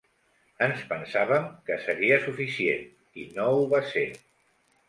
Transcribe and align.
Ens 0.67 0.79
pensàvem 0.93 1.45
que 1.69 1.77
seria 1.83 2.19
suficient, 2.25 2.83
i 3.25 3.27
no 3.37 3.47
ho 3.59 3.63
va 3.75 3.87
ser. 3.93 4.07